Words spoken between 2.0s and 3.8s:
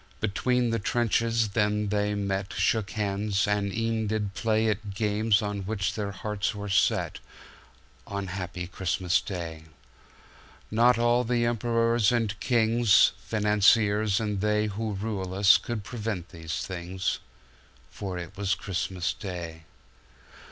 met, Shook hands, and